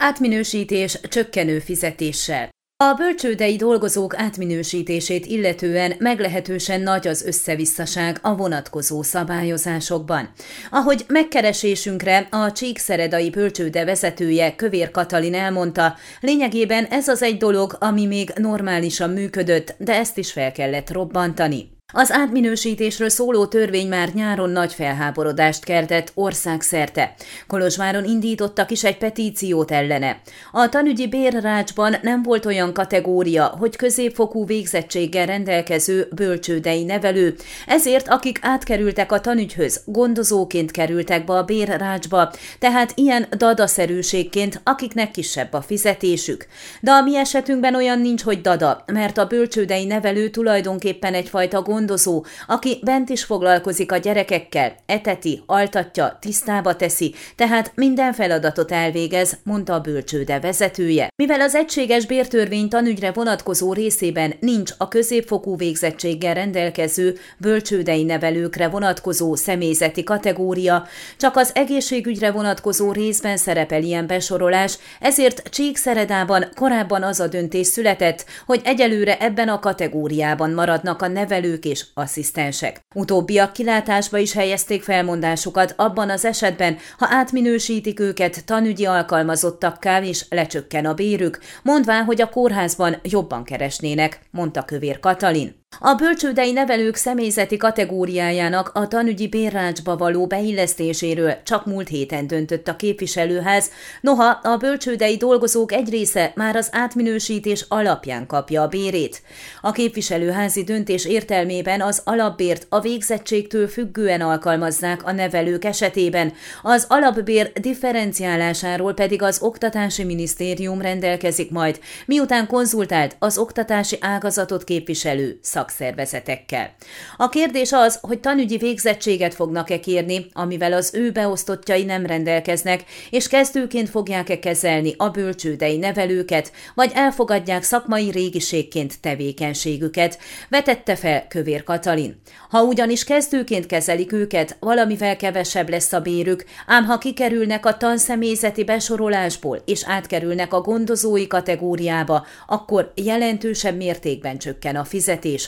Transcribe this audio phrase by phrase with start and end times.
[0.00, 2.48] Átminősítés csökkenő fizetéssel.
[2.84, 10.32] A bölcsődei dolgozók átminősítését illetően meglehetősen nagy az összevisszaság a vonatkozó szabályozásokban.
[10.70, 18.06] Ahogy megkeresésünkre a Csíkszeredai bölcsőde vezetője Kövér Katalin elmondta, lényegében ez az egy dolog, ami
[18.06, 21.77] még normálisan működött, de ezt is fel kellett robbantani.
[21.92, 27.14] Az átminősítésről szóló törvény már nyáron nagy felháborodást keltett országszerte.
[27.46, 30.20] Kolozsváron indítottak is egy petíciót ellene.
[30.52, 37.34] A tanügyi bérrácsban nem volt olyan kategória, hogy középfokú végzettséggel rendelkező bölcsődei nevelő,
[37.66, 45.52] ezért akik átkerültek a tanügyhöz, gondozóként kerültek be a bérrácsba, tehát ilyen dadaszerűségként, akiknek kisebb
[45.52, 46.46] a fizetésük.
[46.80, 51.76] De a mi esetünkben olyan nincs, hogy dada, mert a bölcsődei nevelő tulajdonképpen egyfajta gondozó,
[51.78, 59.38] gondozó, aki bent is foglalkozik a gyerekekkel, eteti, altatja, tisztába teszi, tehát minden feladatot elvégez,
[59.44, 61.08] mondta a bölcsőde vezetője.
[61.16, 69.34] Mivel az egységes bértörvény tanügyre vonatkozó részében nincs a középfokú végzettséggel rendelkező bölcsődei nevelőkre vonatkozó
[69.34, 77.26] személyzeti kategória, csak az egészségügyre vonatkozó részben szerepel ilyen besorolás, ezért Csíkszeredában korábban az a
[77.26, 82.80] döntés született, hogy egyelőre ebben a kategóriában maradnak a nevelők és asszisztensek.
[82.94, 90.86] Utóbbiak kilátásba is helyezték felmondásukat abban az esetben, ha átminősítik őket tanügyi alkalmazottakká és lecsökken
[90.86, 95.57] a bérük, mondván, hogy a kórházban jobban keresnének, mondta Kövér Katalin.
[95.80, 102.76] A bölcsődei nevelők személyzeti kategóriájának a tanügyi bérrácsba való beillesztéséről csak múlt héten döntött a
[102.76, 109.22] képviselőház, noha a bölcsődei dolgozók egy része már az átminősítés alapján kapja a bérét.
[109.60, 117.52] A képviselőházi döntés értelmében az alapbért a végzettségtől függően alkalmazzák a nevelők esetében, az alapbér
[117.52, 126.74] differenciálásáról pedig az Oktatási Minisztérium rendelkezik majd, miután konzultált az oktatási ágazatot képviselő szakszervezetekkel.
[127.16, 133.28] A kérdés az, hogy tanügyi végzettséget fognak-e kérni, amivel az ő beosztottjai nem rendelkeznek, és
[133.28, 142.20] kezdőként fogják-e kezelni a bölcsődei nevelőket, vagy elfogadják szakmai régiségként tevékenységüket, vetette fel Kövér Katalin.
[142.50, 148.64] Ha ugyanis kezdőként kezelik őket, valamivel kevesebb lesz a bérük, ám ha kikerülnek a tanszemélyzeti
[148.64, 155.47] besorolásból és átkerülnek a gondozói kategóriába, akkor jelentősebb mértékben csökken a fizetés,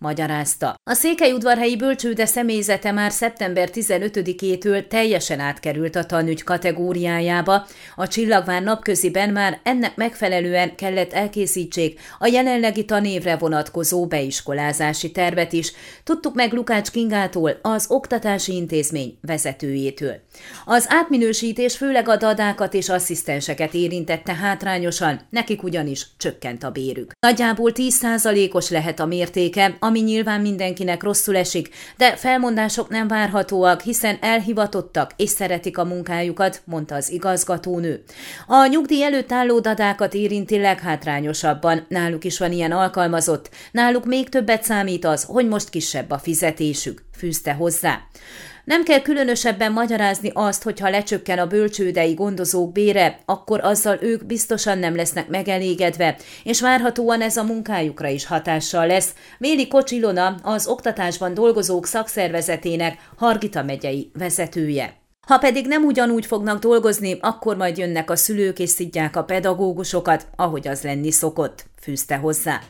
[0.00, 0.74] magyarázta.
[0.90, 7.66] A székelyudvarhelyi bölcsőde személyzete már szeptember 15-től teljesen átkerült a tanügy kategóriájába.
[7.96, 15.72] A Csillagvár napköziben már ennek megfelelően kellett elkészítsék a jelenlegi tanévre vonatkozó beiskolázási tervet is.
[16.04, 20.14] Tudtuk meg Lukács Kingától, az Oktatási Intézmény vezetőjétől.
[20.64, 27.12] Az átminősítés főleg a dadákat és asszisztenseket érintette hátrányosan, nekik ugyanis csökkent a bérük.
[27.26, 34.18] Nagyjából 10%-os lehet a mértéke, ami nyilván mindenkinek rosszul esik, de felmondások nem várhatóak, hiszen
[34.20, 38.02] elhivatottak és szeretik a munkájukat, mondta az igazgatónő.
[38.46, 44.62] A nyugdíj előtt álló dadákat érinti leghátrányosabban, náluk is van ilyen alkalmazott, náluk még többet
[44.62, 48.00] számít az, hogy most kisebb a fizetésük, fűzte hozzá.
[48.64, 54.24] Nem kell különösebben magyarázni azt, hogy ha lecsökken a bölcsődei gondozók bére, akkor azzal ők
[54.26, 60.66] biztosan nem lesznek megelégedve, és várhatóan ez a munkájukra is hatással lesz, véli Kocsilona, az
[60.66, 64.98] oktatásban dolgozók szakszervezetének Hargita megyei vezetője.
[65.26, 70.26] Ha pedig nem ugyanúgy fognak dolgozni, akkor majd jönnek a szülők és szidják a pedagógusokat,
[70.36, 72.60] ahogy az lenni szokott fűzte hozzá.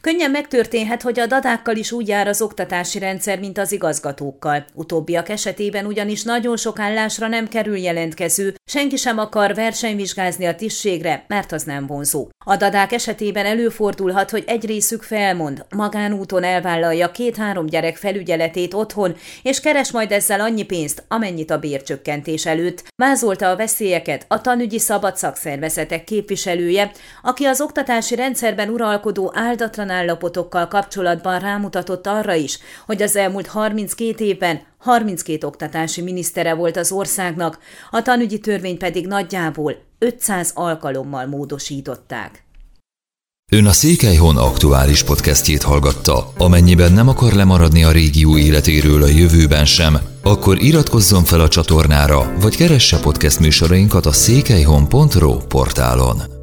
[0.00, 4.64] Könnyen megtörténhet, hogy a dadákkal is úgy jár az oktatási rendszer, mint az igazgatókkal.
[4.74, 11.24] Utóbbiak esetében ugyanis nagyon sok állásra nem kerül jelentkező, senki sem akar versenyvizsgázni a tisztségre,
[11.28, 12.28] mert az nem vonzó.
[12.44, 19.60] A dadák esetében előfordulhat, hogy egy részük felmond, magánúton elvállalja két-három gyerek felügyeletét otthon, és
[19.60, 22.84] keres majd ezzel annyi pénzt, amennyit a bércsökkentés előtt.
[22.96, 26.90] Vázolta a veszélyeket a tanügyi szabad szakszervezetek képviselője,
[27.22, 33.46] aki az oktatási rendszer rendszerben uralkodó áldatlan állapotokkal kapcsolatban rámutatott arra is, hogy az elmúlt
[33.46, 37.58] 32 évben 32 oktatási minisztere volt az országnak,
[37.90, 42.44] a tanügyi törvény pedig nagyjából 500 alkalommal módosították.
[43.52, 46.32] Ön a Székelyhon aktuális podcastjét hallgatta.
[46.38, 52.32] Amennyiben nem akar lemaradni a régió életéről a jövőben sem, akkor iratkozzon fel a csatornára,
[52.40, 56.41] vagy keresse podcast műsorainkat a székelyhon.pro portálon.